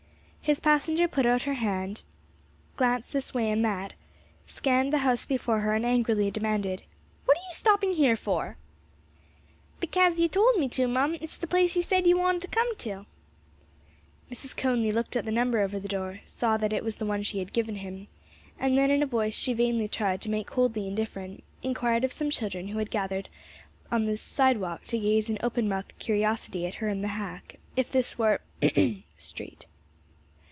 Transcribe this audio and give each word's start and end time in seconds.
His 0.43 0.59
passenger 0.59 1.07
put 1.07 1.27
out 1.27 1.43
her 1.43 1.53
head, 1.53 2.01
glanced 2.75 3.13
this 3.13 3.31
way 3.31 3.49
and 3.51 3.63
that, 3.63 3.93
scanned 4.47 4.91
the 4.91 4.97
house 5.05 5.25
before 5.27 5.59
her, 5.59 5.75
and 5.75 5.85
angrily 5.85 6.31
demanded, 6.31 6.81
"What 7.25 7.37
are 7.37 7.45
you 7.47 7.53
stopping 7.53 7.93
here 7.93 8.15
for?" 8.17 8.57
"Bekase 9.79 10.17
ye 10.19 10.27
tould 10.27 10.57
me 10.57 10.67
to, 10.69 10.87
mum; 10.87 11.15
it's 11.21 11.37
the 11.37 11.45
place 11.47 11.75
ye 11.75 11.83
said 11.83 12.07
ye 12.07 12.15
wanted 12.15 12.41
to 12.41 12.47
come 12.49 12.75
till." 12.75 13.05
Mrs. 14.31 14.57
Conly 14.57 14.91
looked 14.91 15.15
at 15.15 15.25
the 15.25 15.31
number 15.31 15.59
over 15.59 15.79
the 15.79 15.87
door, 15.87 16.21
saw 16.25 16.57
that 16.57 16.73
it 16.73 16.83
was 16.83 16.97
the 16.97 17.05
one 17.05 17.21
she 17.21 17.37
had 17.39 17.53
given 17.53 17.75
him, 17.75 18.07
then 18.59 18.89
in 18.91 19.03
a 19.03 19.07
voice 19.07 19.35
she 19.35 19.53
vainly 19.53 19.87
tried 19.87 20.21
to 20.21 20.29
make 20.31 20.47
coldly 20.47 20.87
indifferent, 20.87 21.43
inquired 21.61 22.03
of 22.03 22.11
some 22.11 22.31
children 22.31 22.69
who 22.69 22.79
had 22.79 22.89
gathered 22.91 23.29
on 23.91 24.05
the 24.05 24.17
sidewalk 24.17 24.83
to 24.85 24.97
gaze 24.97 25.29
in 25.29 25.37
open 25.43 25.69
mouthed 25.69 25.93
curiosity 25.99 26.65
at 26.65 26.75
her 26.75 26.87
and 26.89 27.03
the 27.03 27.09
hack, 27.09 27.57
if 27.75 27.89
this 27.91 28.17
were 28.17 28.41
street. 29.17 29.67